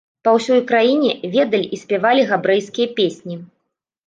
[0.27, 3.41] Па ўсёй краіне ведалі і спявалі габрэйскія песні.